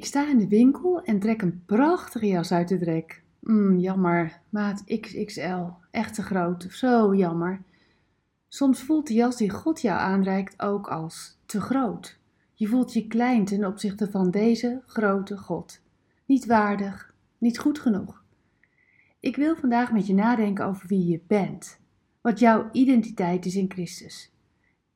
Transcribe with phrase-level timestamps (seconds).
[0.00, 3.22] Ik sta in de winkel en trek een prachtige jas uit de drek.
[3.40, 7.62] Mm, jammer, maat XXL, echt te groot, zo jammer.
[8.48, 12.18] Soms voelt de jas die God jou aanreikt ook als te groot.
[12.54, 15.80] Je voelt je klein ten opzichte van deze grote God.
[16.26, 18.24] Niet waardig, niet goed genoeg.
[19.18, 21.78] Ik wil vandaag met je nadenken over wie je bent.
[22.20, 24.32] Wat jouw identiteit is in Christus.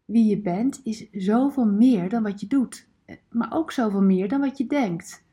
[0.05, 2.87] Wie je bent is zoveel meer dan wat je doet,
[3.29, 5.25] maar ook zoveel meer dan wat je denkt.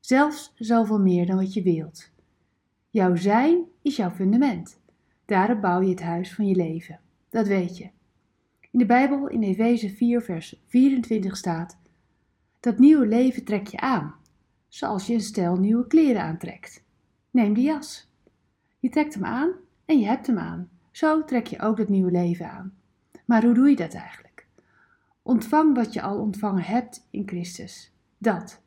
[0.00, 2.10] Zelfs zoveel meer dan wat je wilt.
[2.90, 4.80] Jouw zijn is jouw fundament.
[5.24, 7.00] Daarop bouw je het huis van je leven.
[7.28, 7.90] Dat weet je.
[8.70, 11.78] In de Bijbel in Efeze 4 vers 24 staat:
[12.60, 14.14] Dat nieuwe leven trek je aan,
[14.68, 16.84] zoals je een stel nieuwe kleren aantrekt.
[17.30, 18.10] Neem de jas.
[18.78, 19.50] Je trekt hem aan
[19.84, 20.68] en je hebt hem aan.
[20.90, 22.74] Zo trek je ook dat nieuwe leven aan.
[23.24, 24.25] Maar hoe doe je dat eigenlijk?
[25.26, 27.92] Ontvang wat je al ontvangen hebt in Christus.
[28.18, 28.62] Dat.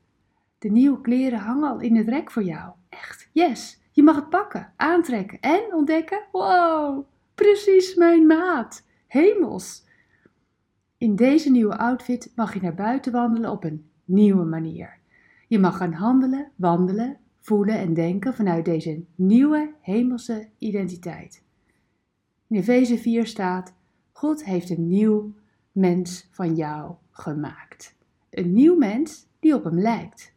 [0.58, 2.72] De nieuwe kleren hangen al in het rek voor jou.
[2.90, 3.82] Echt, yes.
[3.92, 8.86] Je mag het pakken, aantrekken en ontdekken: wow, precies mijn maat.
[9.08, 9.86] Hemels.
[10.98, 14.98] In deze nieuwe outfit mag je naar buiten wandelen op een nieuwe manier.
[15.48, 21.44] Je mag gaan handelen, wandelen, voelen en denken vanuit deze nieuwe hemelse identiteit.
[22.48, 23.74] In Efeze 4 staat:
[24.12, 25.34] God heeft een nieuw
[25.72, 27.96] mens van jou gemaakt.
[28.30, 30.34] Een nieuw mens die op hem lijkt.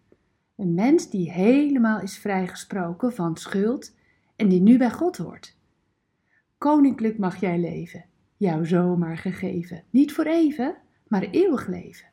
[0.56, 3.94] Een mens die helemaal is vrijgesproken van schuld
[4.36, 5.56] en die nu bij God hoort.
[6.58, 8.04] Koninklijk mag jij leven,
[8.36, 9.84] jou zomaar gegeven.
[9.90, 10.76] Niet voor even,
[11.08, 12.06] maar eeuwig leven.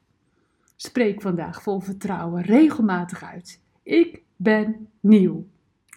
[0.75, 3.61] Spreek vandaag vol vertrouwen regelmatig uit.
[3.83, 5.47] Ik ben nieuw.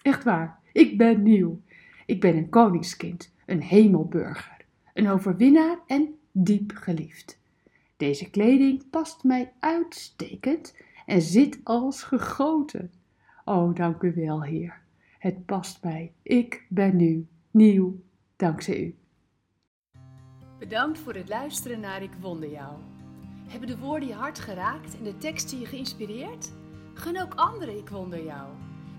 [0.01, 1.61] Echt waar, ik ben nieuw.
[2.05, 7.41] Ik ben een koningskind, een hemelburger, een overwinnaar en diep geliefd.
[7.97, 12.91] Deze kleding past mij uitstekend en zit als gegoten.
[13.45, 14.81] O, dank u wel, Heer.
[15.19, 16.13] Het past mij.
[16.21, 18.01] Ik ben nu nieuw,
[18.35, 18.95] dankzij u.
[20.59, 22.77] Bedankt voor het luisteren naar Ik Wonder Jou.
[23.47, 26.51] Hebben de woorden je hart geraakt en de teksten je geïnspireerd?
[26.93, 28.53] Gun ook anderen Ik Wonder Jou.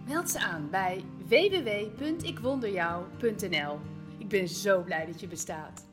[0.06, 3.78] Meld ze aan bij www.ikwonderjou.nl.
[4.19, 5.93] Ik ben zo blij dat je bestaat.